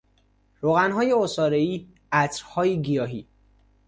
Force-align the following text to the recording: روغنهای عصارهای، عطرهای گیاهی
روغنهای 0.61 1.11
عصارهای، 1.11 1.87
عطرهای 2.11 2.81
گیاهی 2.81 3.27